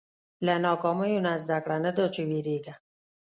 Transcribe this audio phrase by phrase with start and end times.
[0.45, 2.73] •له ناکامیو نه زده کړه، نه دا چې وېرېږه.